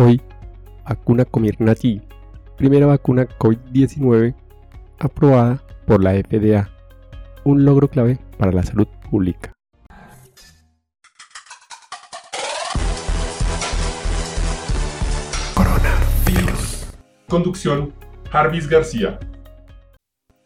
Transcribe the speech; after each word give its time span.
Hoy, 0.00 0.20
vacuna 0.88 1.24
Comirnaty, 1.24 2.00
primera 2.56 2.86
vacuna 2.86 3.26
COVID-19 3.26 4.32
aprobada 5.00 5.60
por 5.88 6.04
la 6.04 6.12
FDA, 6.12 6.70
un 7.42 7.64
logro 7.64 7.88
clave 7.88 8.16
para 8.38 8.52
la 8.52 8.62
salud 8.62 8.86
pública. 9.10 9.52
Coronavirus. 15.56 16.94
Conducción, 17.26 17.92
Jarvis 18.30 18.68
García. 18.68 19.18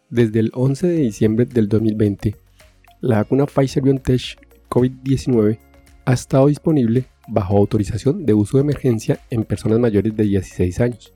Desde 0.08 0.40
el 0.40 0.50
11 0.54 0.86
de 0.86 0.96
diciembre 0.96 1.44
del 1.44 1.68
2020, 1.68 2.36
la 3.02 3.16
vacuna 3.16 3.44
Pfizer-BioNTech 3.44 4.38
COVID-19 4.70 5.58
ha 6.06 6.12
estado 6.14 6.46
disponible 6.46 7.04
bajo 7.32 7.56
autorización 7.56 8.26
de 8.26 8.34
uso 8.34 8.58
de 8.58 8.62
emergencia 8.62 9.20
en 9.30 9.44
personas 9.44 9.78
mayores 9.78 10.14
de 10.14 10.24
16 10.24 10.80
años, 10.80 11.14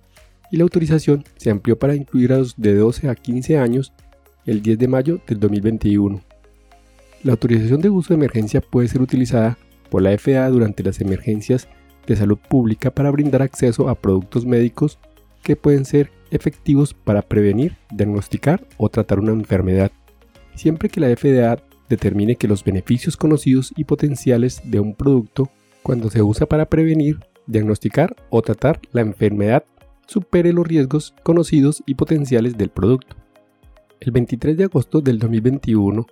y 0.50 0.56
la 0.56 0.62
autorización 0.62 1.24
se 1.36 1.50
amplió 1.50 1.78
para 1.78 1.94
incluir 1.94 2.32
a 2.32 2.38
los 2.38 2.56
de 2.56 2.74
12 2.74 3.10
a 3.10 3.14
15 3.14 3.58
años 3.58 3.92
el 4.46 4.62
10 4.62 4.78
de 4.78 4.88
mayo 4.88 5.20
del 5.26 5.38
2021. 5.40 6.22
La 7.22 7.32
autorización 7.32 7.80
de 7.80 7.90
uso 7.90 8.08
de 8.08 8.14
emergencia 8.14 8.60
puede 8.60 8.88
ser 8.88 9.02
utilizada 9.02 9.58
por 9.90 10.02
la 10.02 10.16
FDA 10.16 10.48
durante 10.48 10.82
las 10.82 11.00
emergencias 11.00 11.68
de 12.06 12.16
salud 12.16 12.38
pública 12.48 12.90
para 12.90 13.10
brindar 13.10 13.42
acceso 13.42 13.88
a 13.88 13.94
productos 13.94 14.46
médicos 14.46 14.98
que 15.42 15.56
pueden 15.56 15.84
ser 15.84 16.10
efectivos 16.30 16.94
para 16.94 17.22
prevenir, 17.22 17.76
diagnosticar 17.92 18.66
o 18.78 18.88
tratar 18.88 19.18
una 19.20 19.32
enfermedad, 19.32 19.90
siempre 20.54 20.88
que 20.88 21.00
la 21.00 21.14
FDA 21.14 21.62
determine 21.88 22.36
que 22.36 22.48
los 22.48 22.64
beneficios 22.64 23.16
conocidos 23.16 23.72
y 23.76 23.84
potenciales 23.84 24.62
de 24.64 24.80
un 24.80 24.94
producto 24.94 25.50
cuando 25.86 26.10
se 26.10 26.20
usa 26.20 26.46
para 26.46 26.66
prevenir, 26.66 27.20
diagnosticar 27.46 28.16
o 28.28 28.42
tratar 28.42 28.80
la 28.90 29.02
enfermedad 29.02 29.62
supere 30.08 30.52
los 30.52 30.66
riesgos 30.66 31.14
conocidos 31.22 31.84
y 31.86 31.94
potenciales 31.94 32.58
del 32.58 32.70
producto. 32.70 33.14
El 34.00 34.10
23 34.10 34.56
de 34.56 34.64
agosto 34.64 35.00
del 35.00 35.20
2021, 35.20 36.04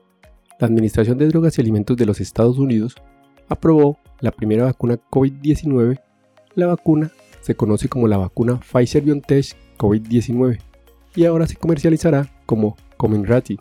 la 0.60 0.66
Administración 0.68 1.18
de 1.18 1.26
Drogas 1.26 1.58
y 1.58 1.60
Alimentos 1.60 1.96
de 1.96 2.06
los 2.06 2.20
Estados 2.20 2.56
Unidos 2.56 2.94
aprobó 3.48 3.98
la 4.20 4.30
primera 4.30 4.62
vacuna 4.62 4.96
COVID-19. 5.10 5.98
La 6.54 6.68
vacuna 6.68 7.10
se 7.40 7.56
conoce 7.56 7.88
como 7.88 8.06
la 8.06 8.18
vacuna 8.18 8.60
Pfizer-BioNTech 8.60 9.56
COVID-19 9.76 10.60
y 11.16 11.24
ahora 11.24 11.48
se 11.48 11.56
comercializará 11.56 12.30
como 12.46 12.76
Comirnaty 12.96 13.58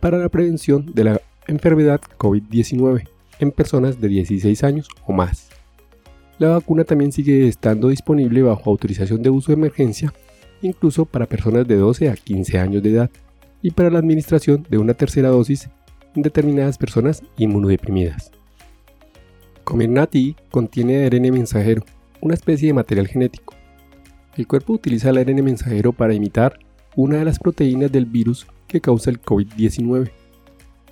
para 0.00 0.18
la 0.18 0.30
prevención 0.30 0.92
de 0.96 1.04
la 1.04 1.20
enfermedad 1.46 2.00
COVID-19 2.18 3.17
en 3.38 3.52
personas 3.52 4.00
de 4.00 4.08
16 4.08 4.64
años 4.64 4.88
o 5.06 5.12
más. 5.12 5.48
La 6.38 6.50
vacuna 6.50 6.84
también 6.84 7.10
sigue 7.10 7.48
estando 7.48 7.88
disponible 7.88 8.42
bajo 8.42 8.70
autorización 8.70 9.22
de 9.22 9.30
uso 9.30 9.48
de 9.48 9.58
emergencia, 9.58 10.12
incluso 10.62 11.04
para 11.04 11.26
personas 11.26 11.66
de 11.66 11.76
12 11.76 12.08
a 12.08 12.14
15 12.14 12.58
años 12.58 12.82
de 12.82 12.90
edad, 12.90 13.10
y 13.60 13.72
para 13.72 13.90
la 13.90 13.98
administración 13.98 14.64
de 14.70 14.78
una 14.78 14.94
tercera 14.94 15.30
dosis 15.30 15.68
en 16.14 16.22
determinadas 16.22 16.78
personas 16.78 17.22
inmunodeprimidas. 17.36 18.30
Comirnaty 19.64 20.36
contiene 20.50 21.04
ARN 21.04 21.22
mensajero, 21.32 21.82
una 22.20 22.34
especie 22.34 22.68
de 22.68 22.74
material 22.74 23.08
genético. 23.08 23.54
El 24.36 24.46
cuerpo 24.46 24.74
utiliza 24.74 25.10
el 25.10 25.18
ARN 25.18 25.44
mensajero 25.44 25.92
para 25.92 26.14
imitar 26.14 26.58
una 26.94 27.18
de 27.18 27.24
las 27.24 27.38
proteínas 27.38 27.90
del 27.90 28.06
virus 28.06 28.46
que 28.68 28.80
causa 28.80 29.10
el 29.10 29.20
COVID-19 29.20 30.10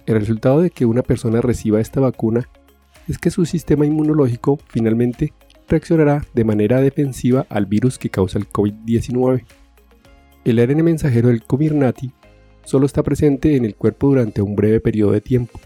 el 0.07 0.21
resultado 0.21 0.61
de 0.61 0.71
que 0.71 0.87
una 0.87 1.03
persona 1.03 1.41
reciba 1.41 1.81
esta 1.81 2.01
vacuna 2.01 2.49
es 3.09 3.19
que 3.19 3.31
su 3.31 3.45
sistema 3.45 3.87
inmunológico 3.87 4.59
finalmente 4.69 5.33
reaccionará 5.69 6.25
de 6.33 6.45
manera 6.45 6.81
defensiva 6.81 7.47
al 7.49 7.67
virus 7.67 7.99
que 7.99 8.11
causa 8.11 8.39
el 8.39 8.49
COVID-19. 8.49 9.45
El 10.45 10.59
ARN 10.59 10.85
mensajero 10.85 11.29
del 11.29 11.43
Comirnaty 11.43 12.13
solo 12.65 12.87
está 12.87 13.03
presente 13.03 13.57
en 13.57 13.65
el 13.65 13.75
cuerpo 13.75 14.09
durante 14.09 14.43
un 14.43 14.55
breve 14.57 14.81
periodo 14.81 15.13
de 15.13 15.21
tiempo 15.21 15.61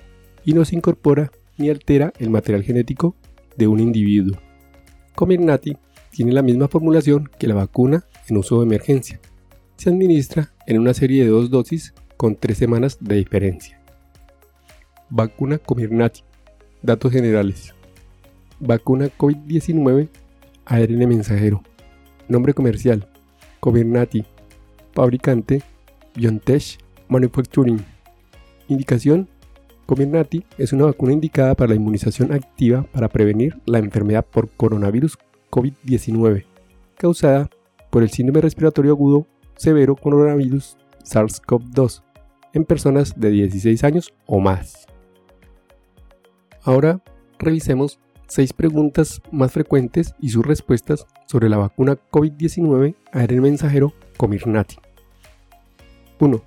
y 0.44 0.54
no 0.54 0.64
se 0.64 0.76
incorpora 0.76 1.30
ni 1.58 1.68
altera 1.68 2.12
el 2.18 2.30
material 2.30 2.62
genético 2.62 3.14
de 3.56 3.66
un 3.66 3.80
individuo. 3.80 4.38
Comirnaty 5.14 5.76
tiene 6.10 6.32
la 6.32 6.42
misma 6.42 6.68
formulación 6.68 7.28
que 7.38 7.46
la 7.46 7.54
vacuna 7.54 8.04
en 8.28 8.38
uso 8.38 8.58
de 8.58 8.66
emergencia. 8.66 9.20
Se 9.76 9.90
administra 9.90 10.52
en 10.66 10.78
una 10.78 10.94
serie 10.94 11.24
de 11.24 11.30
dos 11.30 11.50
dosis 11.50 11.94
con 12.16 12.36
tres 12.36 12.58
semanas 12.58 12.98
de 13.00 13.16
diferencia. 13.16 13.79
Vacuna 15.10 15.58
Comirnaty. 15.58 16.22
Datos 16.82 17.12
generales. 17.12 17.74
Vacuna 18.60 19.08
COVID-19 19.08 20.08
ARN 20.64 21.08
mensajero. 21.08 21.62
Nombre 22.28 22.54
comercial. 22.54 23.08
Comirnaty. 23.58 24.24
Fabricante 24.92 25.62
BioNTech 26.14 26.78
Manufacturing. 27.08 27.84
Indicación. 28.68 29.28
Comirnaty 29.86 30.44
es 30.56 30.72
una 30.72 30.84
vacuna 30.84 31.12
indicada 31.12 31.56
para 31.56 31.70
la 31.70 31.74
inmunización 31.74 32.32
activa 32.32 32.84
para 32.92 33.08
prevenir 33.08 33.60
la 33.66 33.80
enfermedad 33.80 34.24
por 34.24 34.48
coronavirus 34.48 35.18
COVID-19, 35.50 36.44
causada 36.96 37.50
por 37.90 38.04
el 38.04 38.10
síndrome 38.10 38.40
respiratorio 38.40 38.92
agudo 38.92 39.26
severo 39.56 39.96
coronavirus 39.96 40.76
SARS-CoV-2 41.02 42.02
en 42.52 42.64
personas 42.64 43.18
de 43.18 43.30
16 43.30 43.82
años 43.82 44.14
o 44.26 44.38
más. 44.38 44.86
Ahora 46.62 47.00
revisemos 47.38 47.98
seis 48.26 48.52
preguntas 48.52 49.22
más 49.32 49.50
frecuentes 49.50 50.14
y 50.20 50.28
sus 50.28 50.46
respuestas 50.46 51.06
sobre 51.26 51.48
la 51.48 51.56
vacuna 51.56 51.98
COVID-19 52.10 52.94
ARN 53.12 53.40
mensajero 53.40 53.92
Comirnaty. 54.16 54.76
1. 56.20 56.42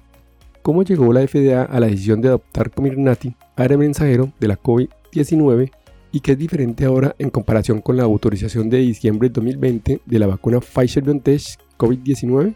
¿Cómo 0.62 0.84
llegó 0.84 1.12
la 1.12 1.28
FDA 1.28 1.64
a 1.64 1.80
la 1.80 1.88
decisión 1.88 2.22
de 2.22 2.30
adoptar 2.30 2.72
Comirnaty 2.72 3.36
ARN 3.56 3.80
mensajero 3.80 4.32
de 4.40 4.48
la 4.48 4.62
COVID-19 4.62 5.72
y 6.12 6.20
qué 6.20 6.34
es 6.34 6.38
diferente 6.38 6.86
ahora 6.86 7.16
en 7.18 7.32
comparación 7.32 7.82
con 7.82 7.98
la 7.98 8.04
autorización 8.04 8.70
de 8.70 8.78
diciembre 8.78 9.30
de 9.30 9.34
2020 9.34 10.02
de 10.06 10.20
la 10.20 10.28
vacuna 10.28 10.60
Pfizer-BioNTech 10.60 11.58
COVID-19? 11.78 12.56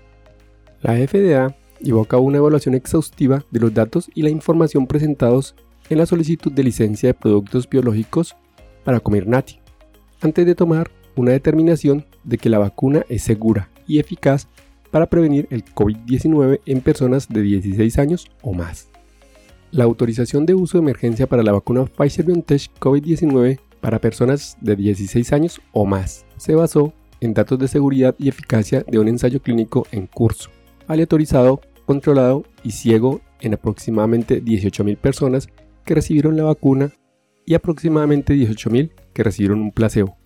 La 0.84 0.94
FDA 0.96 1.56
llevó 1.82 2.02
a 2.02 2.08
cabo 2.08 2.24
una 2.24 2.38
evaluación 2.38 2.76
exhaustiva 2.76 3.44
de 3.50 3.60
los 3.60 3.74
datos 3.74 4.10
y 4.14 4.22
la 4.22 4.30
información 4.30 4.86
presentados 4.86 5.56
en 5.90 5.98
la 5.98 6.06
solicitud 6.06 6.52
de 6.52 6.64
licencia 6.64 7.10
de 7.10 7.14
productos 7.14 7.70
biológicos 7.70 8.36
para 8.84 9.00
Comirnaty, 9.00 9.60
antes 10.22 10.46
de 10.46 10.56
tomar 10.56 10.90
una 11.16 11.32
determinación 11.32 12.06
de 12.24 12.38
que 12.38 12.50
la 12.50 12.60
vacuna 12.60 13.06
es 13.10 13.24
segura 13.24 13.70
y 13.88 14.00
eficaz 14.00 14.48
para 14.92 15.08
prevenir 15.08 15.48
el 15.50 15.66
COVID-19 15.66 16.62
en 16.66 16.82
personas 16.82 17.28
de 17.28 17.42
16 17.42 17.98
años 18.00 18.28
o 18.42 18.54
más. 18.54 18.90
La 19.72 19.84
autorización 19.84 20.46
de 20.46 20.54
uso 20.54 20.78
de 20.78 20.84
emergencia 20.84 21.28
para 21.28 21.44
la 21.44 21.52
vacuna 21.52 21.86
Pfizer-BioNTech 21.86 22.72
COVID-19 22.80 23.60
para 23.82 24.00
personas 24.00 24.58
de 24.62 24.76
16 24.76 25.34
años 25.34 25.62
o 25.72 25.86
más 25.86 26.26
se 26.38 26.56
basó 26.56 26.94
en 27.20 27.34
datos 27.34 27.60
de 27.60 27.68
seguridad 27.68 28.16
y 28.18 28.30
eficacia 28.30 28.84
de 28.88 29.00
un 29.00 29.08
ensayo 29.08 29.42
clínico 29.42 29.86
en 29.92 30.08
curso, 30.08 30.50
aleatorizado, 30.88 31.62
controlado 31.86 32.44
y 32.64 32.72
ciego 32.72 33.22
en 33.42 33.54
aproximadamente 33.54 34.44
18.000 34.44 34.98
personas 34.98 35.50
que 35.88 35.96
recibieron 35.96 36.38
la 36.38 36.44
vacuna 36.44 36.92
y 37.46 37.56
aproximadamente 37.56 38.36
18.000 38.36 38.92
que 39.14 39.24
recibieron 39.24 39.62
un 39.62 39.72
placebo. 39.72 40.18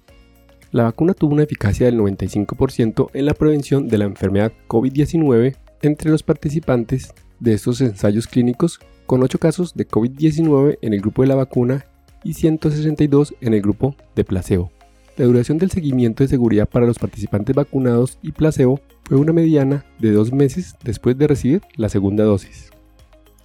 La 0.72 0.84
vacuna 0.84 1.14
tuvo 1.14 1.34
una 1.34 1.44
eficacia 1.44 1.86
del 1.86 2.00
95% 2.00 3.12
en 3.14 3.26
la 3.26 3.34
prevención 3.34 3.88
de 3.88 3.98
la 3.98 4.06
enfermedad 4.06 4.52
COVID-19 4.68 5.56
entre 5.82 6.12
los 6.12 6.24
participantes 6.24 7.14
de 7.40 7.54
estos 7.54 7.80
ensayos 7.82 8.28
clínicos, 8.28 8.80
con 9.06 9.22
8 9.24 9.38
casos 9.38 9.74
de 9.76 9.88
COVID-19 9.88 10.80
en 10.82 10.94
el 10.94 11.02
grupo 11.02 11.22
de 11.22 11.28
la 11.28 11.36
vacuna 11.36 11.86
y 12.24 12.34
162 12.34 13.36
en 13.42 13.54
el 13.54 13.62
grupo 13.62 13.96
de 14.16 14.24
placebo. 14.24 14.72
La 15.18 15.26
duración 15.26 15.58
del 15.58 15.72
seguimiento 15.72 16.24
de 16.24 16.30
seguridad 16.30 16.68
para 16.68 16.88
los 16.88 16.98
participantes 16.98 17.56
vacunados 17.56 18.18
y 18.22 18.32
placebo 18.32 18.80
fue 19.04 19.18
una 19.18 19.34
mediana 19.34 19.86
de 20.00 20.12
dos 20.12 20.32
meses 20.32 20.76
después 20.84 21.18
de 21.18 21.28
recibir 21.28 21.62
la 21.76 21.90
segunda 21.90 22.24
dosis. 22.24 22.72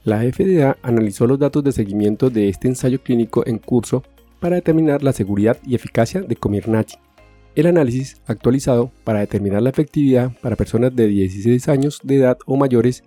La 0.06 0.20
FDA 0.20 0.78
analizó 0.82 1.26
los 1.26 1.36
datos 1.36 1.64
de 1.64 1.72
seguimiento 1.72 2.30
de 2.30 2.48
este 2.48 2.68
ensayo 2.68 3.02
clínico 3.02 3.44
en 3.44 3.58
curso 3.58 4.04
para 4.38 4.54
determinar 4.54 5.02
la 5.02 5.12
seguridad 5.12 5.58
y 5.66 5.74
eficacia 5.74 6.20
de 6.20 6.36
Comirnaty. 6.36 6.94
El 7.56 7.66
análisis 7.66 8.22
actualizado 8.24 8.92
para 9.02 9.18
determinar 9.18 9.62
la 9.62 9.70
efectividad 9.70 10.30
para 10.40 10.54
personas 10.54 10.94
de 10.94 11.08
16 11.08 11.68
años 11.68 11.98
de 12.04 12.18
edad 12.18 12.38
o 12.46 12.56
mayores 12.56 13.02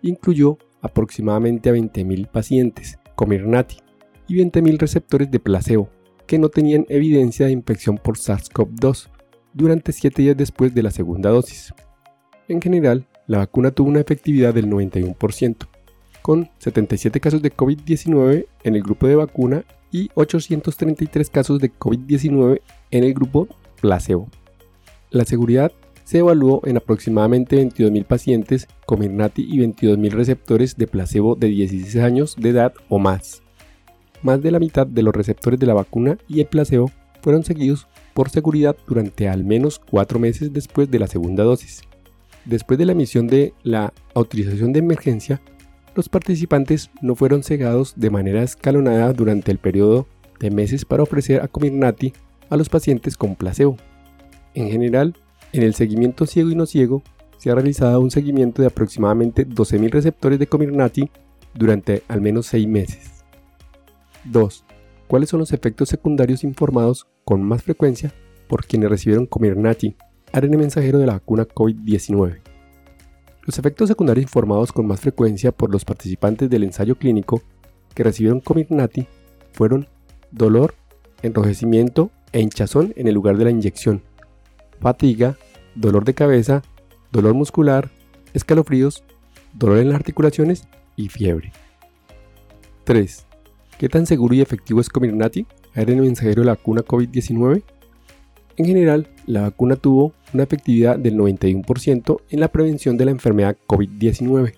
incluyó 0.00 0.56
aproximadamente 0.80 1.68
a 1.68 1.74
20.000 1.74 2.28
pacientes 2.28 2.98
Comirnaty 3.14 3.76
y 4.26 4.36
20.000 4.36 4.78
receptores 4.78 5.30
de 5.30 5.40
placebo 5.40 5.90
que 6.26 6.38
no 6.38 6.48
tenían 6.48 6.86
evidencia 6.88 7.44
de 7.44 7.52
infección 7.52 7.98
por 7.98 8.16
SARS-CoV-2 8.16 9.10
durante 9.52 9.92
7 9.92 10.22
días 10.22 10.36
después 10.38 10.74
de 10.74 10.82
la 10.82 10.92
segunda 10.92 11.28
dosis. 11.28 11.74
En 12.48 12.62
general, 12.62 13.06
la 13.26 13.36
vacuna 13.36 13.70
tuvo 13.70 13.90
una 13.90 14.00
efectividad 14.00 14.54
del 14.54 14.70
91% 14.70 15.68
con 16.22 16.50
77 16.58 17.20
casos 17.20 17.42
de 17.42 17.54
COVID-19 17.54 18.46
en 18.64 18.74
el 18.74 18.82
grupo 18.82 19.06
de 19.06 19.16
vacuna 19.16 19.64
y 19.90 20.10
833 20.14 21.30
casos 21.30 21.60
de 21.60 21.72
COVID-19 21.72 22.60
en 22.90 23.04
el 23.04 23.14
grupo 23.14 23.48
placebo. 23.80 24.28
La 25.10 25.24
seguridad 25.24 25.72
se 26.04 26.18
evaluó 26.18 26.62
en 26.64 26.76
aproximadamente 26.76 27.62
22.000 27.62 28.04
pacientes 28.04 28.68
con 28.86 29.00
Mirnati 29.00 29.42
y 29.42 29.58
22.000 29.58 30.10
receptores 30.10 30.76
de 30.76 30.86
placebo 30.86 31.34
de 31.34 31.48
16 31.48 31.96
años 31.96 32.36
de 32.36 32.48
edad 32.48 32.72
o 32.88 32.98
más. 32.98 33.42
Más 34.22 34.42
de 34.42 34.50
la 34.50 34.58
mitad 34.58 34.86
de 34.86 35.02
los 35.02 35.14
receptores 35.14 35.60
de 35.60 35.66
la 35.66 35.74
vacuna 35.74 36.18
y 36.26 36.40
el 36.40 36.46
placebo 36.46 36.90
fueron 37.22 37.44
seguidos 37.44 37.88
por 38.14 38.30
seguridad 38.30 38.76
durante 38.86 39.28
al 39.28 39.44
menos 39.44 39.78
4 39.78 40.18
meses 40.18 40.52
después 40.52 40.90
de 40.90 40.98
la 40.98 41.06
segunda 41.06 41.44
dosis. 41.44 41.82
Después 42.44 42.78
de 42.78 42.86
la 42.86 42.92
emisión 42.92 43.26
de 43.26 43.52
la 43.62 43.92
autorización 44.14 44.72
de 44.72 44.78
emergencia, 44.78 45.42
los 45.98 46.08
participantes 46.08 46.92
no 47.02 47.16
fueron 47.16 47.42
cegados 47.42 47.94
de 47.96 48.08
manera 48.08 48.44
escalonada 48.44 49.12
durante 49.12 49.50
el 49.50 49.58
periodo 49.58 50.06
de 50.38 50.52
meses 50.52 50.84
para 50.84 51.02
ofrecer 51.02 51.42
a 51.42 51.48
Comirnaty 51.48 52.12
a 52.50 52.56
los 52.56 52.68
pacientes 52.68 53.16
con 53.16 53.34
placebo. 53.34 53.76
En 54.54 54.70
general, 54.70 55.16
en 55.52 55.64
el 55.64 55.74
seguimiento 55.74 56.24
ciego 56.24 56.50
y 56.50 56.54
no 56.54 56.66
ciego, 56.66 57.02
se 57.38 57.50
ha 57.50 57.56
realizado 57.56 58.00
un 58.00 58.12
seguimiento 58.12 58.62
de 58.62 58.68
aproximadamente 58.68 59.44
12.000 59.44 59.90
receptores 59.90 60.38
de 60.38 60.46
Comirnaty 60.46 61.10
durante 61.52 62.04
al 62.06 62.20
menos 62.20 62.46
6 62.46 62.68
meses. 62.68 63.24
2. 64.24 64.64
¿Cuáles 65.08 65.28
son 65.28 65.40
los 65.40 65.52
efectos 65.52 65.88
secundarios 65.88 66.44
informados 66.44 67.08
con 67.24 67.42
más 67.42 67.64
frecuencia 67.64 68.14
por 68.46 68.64
quienes 68.66 68.88
recibieron 68.88 69.26
Comirnaty, 69.26 69.96
ARN 70.32 70.56
mensajero 70.58 71.00
de 71.00 71.06
la 71.06 71.14
vacuna 71.14 71.48
COVID-19? 71.48 72.47
Los 73.48 73.58
efectos 73.58 73.88
secundarios 73.88 74.24
informados 74.24 74.72
con 74.72 74.86
más 74.86 75.00
frecuencia 75.00 75.52
por 75.52 75.72
los 75.72 75.86
participantes 75.86 76.50
del 76.50 76.64
ensayo 76.64 76.96
clínico 76.96 77.40
que 77.94 78.04
recibieron 78.04 78.40
Comirnaty 78.40 79.06
fueron 79.52 79.88
dolor, 80.30 80.74
enrojecimiento 81.22 82.10
e 82.32 82.42
hinchazón 82.42 82.92
en 82.94 83.08
el 83.08 83.14
lugar 83.14 83.38
de 83.38 83.44
la 83.44 83.50
inyección, 83.50 84.02
fatiga, 84.80 85.38
dolor 85.74 86.04
de 86.04 86.12
cabeza, 86.12 86.60
dolor 87.10 87.32
muscular, 87.32 87.88
escalofríos, 88.34 89.02
dolor 89.54 89.78
en 89.78 89.88
las 89.88 89.96
articulaciones 89.96 90.68
y 90.94 91.08
fiebre. 91.08 91.50
3. 92.84 93.26
¿Qué 93.78 93.88
tan 93.88 94.04
seguro 94.04 94.34
y 94.34 94.42
efectivo 94.42 94.82
es 94.82 94.90
Comirnaty, 94.90 95.46
ARN 95.74 96.02
mensajero 96.02 96.42
de 96.42 96.46
la 96.48 96.54
vacuna 96.54 96.82
COVID-19? 96.82 97.62
En 98.58 98.64
general, 98.66 99.06
la 99.26 99.42
vacuna 99.42 99.76
tuvo 99.76 100.14
una 100.34 100.42
efectividad 100.42 100.98
del 100.98 101.16
91% 101.16 102.20
en 102.28 102.40
la 102.40 102.48
prevención 102.48 102.96
de 102.96 103.04
la 103.04 103.12
enfermedad 103.12 103.56
COVID-19, 103.68 104.54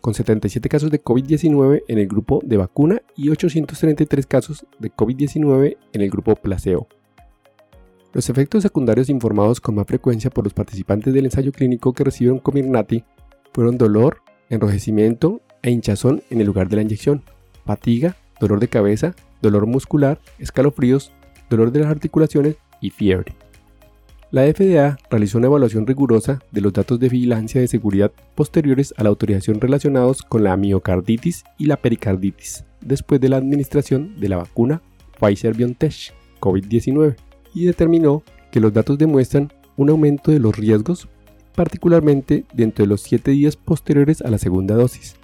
con 0.00 0.14
77 0.14 0.68
casos 0.68 0.90
de 0.90 1.00
COVID-19 1.00 1.84
en 1.86 1.98
el 1.98 2.08
grupo 2.08 2.40
de 2.44 2.56
vacuna 2.56 3.02
y 3.14 3.28
833 3.28 4.26
casos 4.26 4.66
de 4.80 4.90
COVID-19 4.90 5.76
en 5.92 6.00
el 6.00 6.10
grupo 6.10 6.34
placebo. 6.34 6.88
Los 8.12 8.28
efectos 8.28 8.64
secundarios 8.64 9.08
informados 9.08 9.60
con 9.60 9.76
más 9.76 9.86
frecuencia 9.86 10.28
por 10.28 10.42
los 10.42 10.52
participantes 10.52 11.14
del 11.14 11.26
ensayo 11.26 11.52
clínico 11.52 11.92
que 11.92 12.02
recibieron 12.02 12.40
Comirnaty 12.40 13.04
fueron 13.54 13.78
dolor, 13.78 14.22
enrojecimiento 14.48 15.40
e 15.62 15.70
hinchazón 15.70 16.24
en 16.30 16.40
el 16.40 16.48
lugar 16.48 16.68
de 16.68 16.76
la 16.76 16.82
inyección, 16.82 17.22
fatiga, 17.64 18.16
dolor 18.40 18.58
de 18.58 18.66
cabeza, 18.66 19.14
dolor 19.40 19.66
muscular, 19.66 20.18
escalofríos, 20.40 21.12
dolor 21.48 21.70
de 21.70 21.78
las 21.78 21.90
articulaciones 21.90 22.56
y 22.80 22.90
fiebre. 22.90 23.34
La 24.30 24.42
FDA 24.42 24.96
realizó 25.10 25.38
una 25.38 25.48
evaluación 25.48 25.86
rigurosa 25.86 26.38
de 26.52 26.60
los 26.60 26.72
datos 26.72 27.00
de 27.00 27.08
vigilancia 27.08 27.60
de 27.60 27.66
seguridad 27.66 28.12
posteriores 28.36 28.94
a 28.96 29.02
la 29.02 29.08
autorización 29.08 29.60
relacionados 29.60 30.22
con 30.22 30.44
la 30.44 30.56
miocarditis 30.56 31.44
y 31.58 31.66
la 31.66 31.76
pericarditis 31.76 32.64
después 32.80 33.20
de 33.20 33.28
la 33.28 33.36
administración 33.36 34.18
de 34.20 34.28
la 34.28 34.36
vacuna 34.36 34.82
Pfizer-BioNTech 35.18 36.12
COVID-19 36.40 37.16
y 37.54 37.64
determinó 37.66 38.22
que 38.50 38.60
los 38.60 38.72
datos 38.72 38.98
demuestran 38.98 39.52
un 39.76 39.90
aumento 39.90 40.30
de 40.30 40.40
los 40.40 40.56
riesgos, 40.56 41.08
particularmente 41.54 42.44
dentro 42.52 42.84
de 42.84 42.88
los 42.88 43.02
7 43.02 43.30
días 43.32 43.56
posteriores 43.56 44.22
a 44.22 44.30
la 44.30 44.38
segunda 44.38 44.74
dosis. 44.74 45.16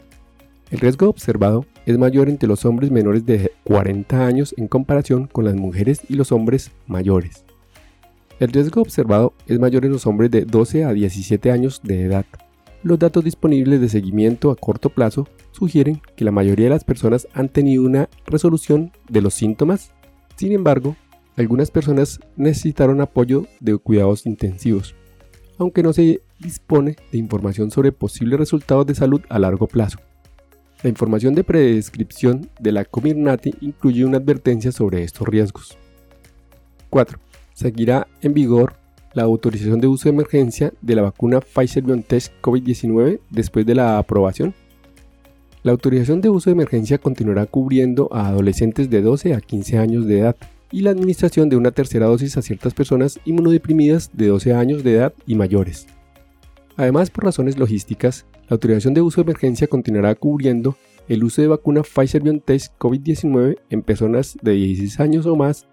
El 0.71 0.81
riesgo 0.81 1.09
observado 1.09 1.65
es 1.87 1.97
mayor 1.97 2.29
entre 2.29 2.49
los 2.49 2.65
hombres 2.65 2.91
menores 2.91 3.25
de 3.25 3.53
40 3.65 4.27
años 4.27 4.55
en 4.57 4.67
comparación 4.67 5.29
con 5.29 5.45
las 5.45 5.55
mujeres 5.55 6.01
y 6.09 6.15
los 6.15 6.33
hombres 6.33 6.73
mayores. 6.87 7.46
El 8.39 8.53
riesgo 8.53 8.83
observado 8.83 9.33
es 9.47 9.59
mayor 9.59 9.87
en 9.87 9.93
los 9.93 10.07
hombres 10.07 10.31
de 10.31 10.45
12 10.45 10.85
a 10.85 10.93
17 10.93 11.51
años 11.51 11.81
de 11.83 12.03
edad. 12.03 12.27
Los 12.83 12.99
datos 12.99 13.25
disponibles 13.25 13.81
de 13.81 13.89
seguimiento 13.89 14.51
a 14.51 14.57
corto 14.57 14.91
plazo 14.91 15.27
sugieren 15.53 16.03
que 16.17 16.25
la 16.25 16.33
mayoría 16.33 16.67
de 16.67 16.71
las 16.71 16.85
personas 16.85 17.27
han 17.33 17.49
tenido 17.49 17.83
una 17.83 18.11
resolución 18.27 18.93
de 19.09 19.23
los 19.23 19.33
síntomas. 19.33 19.93
Sin 20.37 20.53
embargo, 20.53 20.97
algunas 21.37 21.71
personas 21.71 22.21
necesitaron 22.37 23.01
apoyo 23.01 23.47
de 23.61 23.79
cuidados 23.79 24.27
intensivos, 24.27 24.95
aunque 25.59 25.83
no 25.83 25.95
se 25.95 26.21
dispone 26.39 26.97
de 27.11 27.19
información 27.19 27.71
sobre 27.71 27.91
posibles 27.91 28.39
resultados 28.39 28.85
de 28.87 28.95
salud 28.95 29.23
a 29.31 29.39
largo 29.39 29.67
plazo. 29.67 29.99
La 30.83 30.91
información 30.91 31.35
de 31.35 31.43
predescripción 31.43 32.51
de 32.61 32.73
la 32.73 32.85
Comirnaty 32.85 33.55
incluye 33.63 34.05
una 34.05 34.19
advertencia 34.19 34.73
sobre 34.73 35.03
estos 35.03 35.27
riesgos. 35.27 35.79
4. 36.91 37.19
Seguirá 37.57 38.07
en 38.21 38.35
vigor 38.35 38.75
la 39.15 39.23
autorización 39.23 39.81
de 39.81 39.87
uso 39.87 40.11
de 40.11 40.15
emergencia 40.15 40.75
de 40.83 40.95
la 40.95 41.01
vacuna 41.01 41.41
Pfizer-BioNTech 41.41 42.43
COVID-19 42.43 43.19
después 43.31 43.65
de 43.65 43.75
la 43.75 43.97
aprobación. 43.97 44.55
La 45.63 45.73
autorización 45.73 46.21
de 46.21 46.29
uso 46.29 46.51
de 46.51 46.53
emergencia 46.53 46.99
continuará 46.99 47.47
cubriendo 47.47 48.11
a 48.13 48.29
adolescentes 48.29 48.91
de 48.91 49.01
12 49.01 49.33
a 49.33 49.41
15 49.41 49.79
años 49.79 50.07
de 50.07 50.19
edad 50.19 50.37
y 50.71 50.83
la 50.83 50.91
administración 50.91 51.49
de 51.49 51.57
una 51.57 51.71
tercera 51.71 52.05
dosis 52.05 52.37
a 52.37 52.43
ciertas 52.43 52.75
personas 52.75 53.19
inmunodeprimidas 53.25 54.11
de 54.13 54.27
12 54.27 54.53
años 54.53 54.85
de 54.85 54.97
edad 54.97 55.15
y 55.27 55.35
mayores. 55.35 55.87
Además, 56.77 57.09
por 57.09 57.25
razones 57.25 57.57
logísticas, 57.57 58.27
la 58.51 58.57
autorización 58.57 58.93
de 58.93 59.01
uso 59.01 59.23
de 59.23 59.31
emergencia 59.31 59.67
continuará 59.67 60.15
cubriendo 60.15 60.77
el 61.09 61.25
uso 61.25 61.41
de 61.41 61.49
vacuna 61.49 61.81
Pfizer-BioNTech 61.81 62.77
COVID-19 62.79 63.57
en 63.71 63.81
personas 63.81 64.37
de 64.43 64.53
16 64.53 65.01
años 65.01 65.25
o 65.25 65.37
más. 65.37 65.67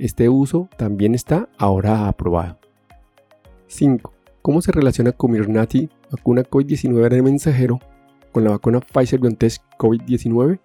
Este 0.00 0.30
uso 0.30 0.70
también 0.78 1.14
está 1.14 1.50
ahora 1.58 2.08
aprobado. 2.08 2.56
5. 3.66 4.14
¿Cómo 4.40 4.62
se 4.62 4.72
relaciona 4.72 5.12
Comirnaty, 5.12 5.90
vacuna 6.10 6.42
COVID-19 6.42 7.10
de 7.10 7.20
mensajero, 7.20 7.80
con 8.32 8.44
la 8.44 8.50
vacuna 8.50 8.80
Pfizer-BioNTech 8.80 9.60
COVID-19? 9.76 10.58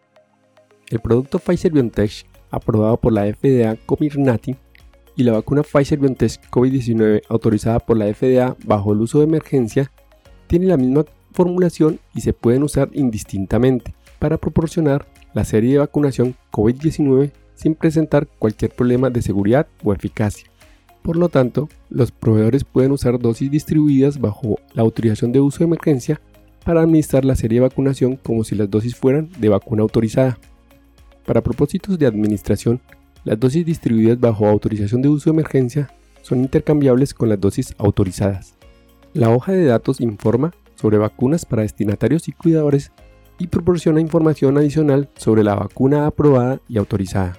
El 0.88 1.00
producto 1.02 1.40
Pfizer-BioNTech 1.40 2.26
aprobado 2.50 2.96
por 2.96 3.12
la 3.12 3.26
FDA 3.26 3.76
Comirnaty 3.86 4.56
y 5.18 5.24
la 5.24 5.34
vacuna 5.34 5.64
Pfizer-BioNTech 5.64 6.50
COVID-19 6.50 7.24
autorizada 7.28 7.80
por 7.80 7.98
la 7.98 8.06
FDA 8.14 8.56
bajo 8.64 8.94
el 8.94 9.02
uso 9.02 9.18
de 9.18 9.26
emergencia 9.26 9.92
tiene 10.48 10.68
la 10.68 10.78
misma 10.78 11.04
formulación 11.34 12.00
y 12.14 12.22
se 12.22 12.32
pueden 12.32 12.64
usar 12.64 12.88
indistintamente 12.94 13.94
para 14.18 14.38
proporcionar 14.38 15.06
la 15.34 15.44
serie 15.44 15.74
de 15.74 15.80
vacunación 15.80 16.36
COVID-19 16.54 17.34
sin 17.56 17.76
presentar 17.76 18.28
cualquier 18.28 18.72
problema 18.72 19.10
de 19.10 19.22
seguridad 19.22 19.68
o 19.84 19.94
eficacia. 19.94 20.50
Por 21.02 21.18
lo 21.18 21.30
tanto, 21.30 21.70
los 21.90 22.12
proveedores 22.12 22.64
pueden 22.64 22.92
usar 22.92 23.20
dosis 23.20 23.52
distribuidas 23.52 24.20
bajo 24.20 24.60
la 24.74 24.82
autorización 24.82 25.32
de 25.32 25.40
uso 25.40 25.60
de 25.60 25.66
emergencia 25.66 26.20
para 26.64 26.82
administrar 26.82 27.24
la 27.24 27.36
serie 27.36 27.60
de 27.60 27.68
vacunación 27.68 28.16
como 28.16 28.44
si 28.44 28.56
las 28.56 28.70
dosis 28.70 28.96
fueran 28.96 29.30
de 29.38 29.50
vacuna 29.50 29.84
autorizada. 29.84 30.40
Para 31.26 31.42
propósitos 31.42 32.00
de 32.00 32.08
administración, 32.08 32.82
las 33.24 33.40
dosis 33.40 33.66
distribuidas 33.66 34.20
bajo 34.20 34.48
autorización 34.48 35.02
de 35.02 35.10
uso 35.10 35.30
de 35.30 35.36
emergencia 35.36 35.94
son 36.24 36.42
intercambiables 36.42 37.14
con 37.14 37.30
las 37.30 37.40
dosis 37.40 37.76
autorizadas. 37.78 38.56
La 39.14 39.30
hoja 39.30 39.52
de 39.52 39.66
datos 39.66 40.02
informa 40.02 40.54
sobre 40.74 40.98
vacunas 40.98 41.46
para 41.46 41.62
destinatarios 41.62 42.28
y 42.28 42.32
cuidadores 42.32 42.92
y 43.38 43.48
proporciona 43.48 44.02
información 44.02 44.58
adicional 44.58 45.10
sobre 45.16 45.44
la 45.44 45.56
vacuna 45.56 46.08
aprobada 46.08 46.60
y 46.68 46.78
autorizada. 46.78 47.38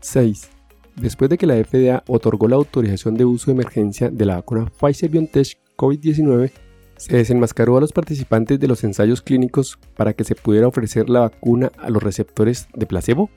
6. 0.00 0.50
Después 0.96 1.30
de 1.30 1.38
que 1.38 1.46
la 1.46 1.54
FDA 1.54 2.02
otorgó 2.08 2.48
la 2.48 2.56
autorización 2.56 3.14
de 3.14 3.24
uso 3.24 3.46
de 3.46 3.52
emergencia 3.52 4.10
de 4.10 4.26
la 4.26 4.36
vacuna 4.36 4.70
Pfizer-BioNTech 4.78 5.56
COVID-19, 5.76 6.50
se 6.96 7.16
desenmascaró 7.16 7.78
a 7.78 7.80
los 7.80 7.92
participantes 7.92 8.60
de 8.60 8.68
los 8.68 8.84
ensayos 8.84 9.22
clínicos 9.22 9.78
para 9.96 10.12
que 10.12 10.24
se 10.24 10.34
pudiera 10.34 10.68
ofrecer 10.68 11.08
la 11.08 11.20
vacuna 11.20 11.72
a 11.78 11.88
los 11.88 12.02
receptores 12.02 12.68
de 12.74 12.84
placebo? 12.84 13.30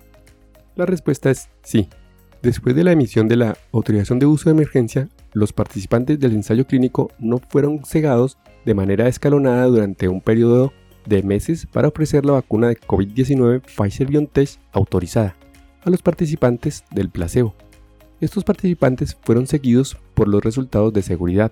La 0.75 0.85
respuesta 0.85 1.31
es 1.31 1.49
sí. 1.61 1.87
Después 2.41 2.75
de 2.75 2.83
la 2.83 2.91
emisión 2.91 3.29
de 3.29 3.37
la 3.37 3.57
autorización 3.71 4.19
de 4.19 4.25
uso 4.25 4.49
de 4.49 4.55
emergencia, 4.55 5.07
los 5.31 5.53
participantes 5.53 6.19
del 6.19 6.33
ensayo 6.33 6.67
clínico 6.67 7.11
no 7.19 7.39
fueron 7.47 7.85
cegados 7.85 8.37
de 8.65 8.73
manera 8.73 9.07
escalonada 9.07 9.65
durante 9.67 10.09
un 10.09 10.19
periodo 10.19 10.73
de 11.05 11.23
meses 11.23 11.65
para 11.65 11.87
ofrecer 11.87 12.25
la 12.25 12.33
vacuna 12.33 12.67
de 12.67 12.77
COVID-19 12.77 13.61
Pfizer-BioNTech 13.61 14.59
autorizada 14.73 15.37
a 15.83 15.89
los 15.89 16.01
participantes 16.01 16.83
del 16.91 17.09
placebo. 17.09 17.55
Estos 18.21 18.43
participantes 18.43 19.17
fueron 19.21 19.47
seguidos 19.47 19.97
por 20.13 20.27
los 20.27 20.43
resultados 20.43 20.93
de 20.93 21.01
seguridad. 21.01 21.51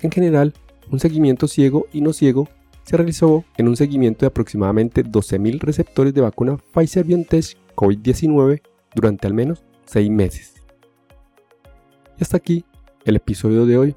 En 0.00 0.10
general, 0.10 0.52
un 0.90 1.00
seguimiento 1.00 1.48
ciego 1.48 1.86
y 1.92 2.00
no 2.00 2.12
ciego 2.12 2.48
se 2.84 2.96
realizó 2.96 3.44
en 3.56 3.68
un 3.68 3.76
seguimiento 3.76 4.20
de 4.20 4.28
aproximadamente 4.28 5.04
12.000 5.04 5.60
receptores 5.60 6.14
de 6.14 6.20
vacuna 6.20 6.58
Pfizer-BioNTech 6.72 7.56
COVID-19 7.74 8.62
durante 8.94 9.26
al 9.26 9.34
menos 9.34 9.64
6 9.86 10.10
meses. 10.10 10.54
Y 12.18 12.22
hasta 12.22 12.36
aquí 12.36 12.64
el 13.04 13.16
episodio 13.16 13.66
de 13.66 13.78
hoy, 13.78 13.96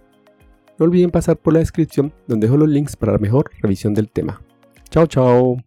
no 0.77 0.85
olviden 0.85 1.11
pasar 1.11 1.37
por 1.37 1.53
la 1.53 1.59
descripción 1.59 2.13
donde 2.27 2.47
dejo 2.47 2.57
los 2.57 2.69
links 2.69 2.95
para 2.95 3.13
la 3.13 3.17
mejor 3.19 3.51
revisión 3.61 3.93
del 3.93 4.09
tema. 4.09 4.41
Chao, 4.89 5.07
chao. 5.07 5.66